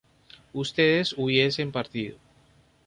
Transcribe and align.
ustedes 0.51 1.13
hubiesen 1.15 1.71
partido 1.71 2.17